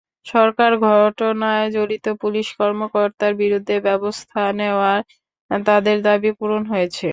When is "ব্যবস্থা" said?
3.87-4.41